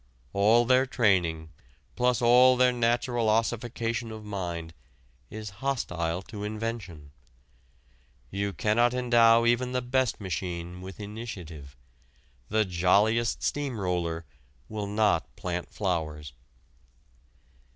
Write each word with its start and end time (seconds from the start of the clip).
All 0.33 0.65
their 0.65 0.87
training 0.87 1.51
plus 1.95 2.23
all 2.23 2.57
their 2.57 2.71
natural 2.71 3.29
ossification 3.29 4.11
of 4.11 4.25
mind 4.25 4.73
is 5.29 5.51
hostile 5.61 6.23
to 6.23 6.43
invention. 6.43 7.11
You 8.31 8.51
cannot 8.51 8.95
endow 8.95 9.45
even 9.45 9.73
the 9.73 9.81
best 9.83 10.19
machine 10.19 10.81
with 10.81 10.99
initiative; 10.99 11.77
the 12.49 12.65
jolliest 12.65 13.43
steam 13.43 13.79
roller 13.79 14.25
will 14.67 14.87
not 14.87 15.35
plant 15.35 15.69
flowers. 15.71 16.33